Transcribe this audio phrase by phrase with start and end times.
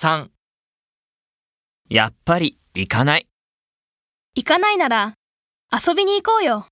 [0.00, 0.28] 3
[1.90, 3.26] やっぱり行かない。
[4.36, 5.14] 行かないなら
[5.72, 6.68] 遊びに行こうよ。